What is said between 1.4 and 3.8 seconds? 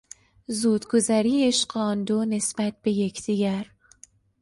عشق آن دو نسبت به یگدیگر